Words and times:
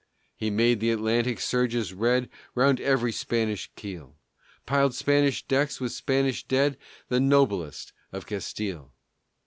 He 0.35 0.49
made 0.49 0.79
th' 0.81 0.85
Atlantic 0.85 1.39
surges 1.39 1.93
red 1.93 2.27
Round 2.55 2.81
every 2.81 3.11
Spanish 3.11 3.69
keel; 3.75 4.15
Piled 4.65 4.95
Spanish 4.95 5.43
decks 5.45 5.79
with 5.79 5.91
Spanish 5.91 6.43
dead, 6.43 6.79
The 7.09 7.19
noblest 7.19 7.93
of 8.11 8.25
Castile. 8.25 8.95